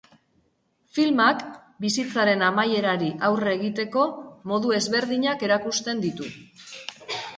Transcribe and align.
Filmak 0.99 1.43
bizitzaren 1.83 2.41
amaierari 2.47 3.11
aurre 3.29 3.53
egiteko 3.59 4.07
modu 4.53 4.75
ezberdinak 4.79 5.49
erakusten 5.49 6.03
ditu. 6.09 6.33